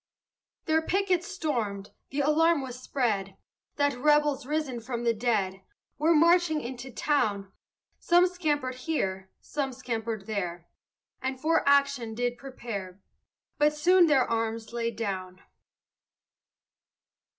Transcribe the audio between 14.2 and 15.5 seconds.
arms laid down.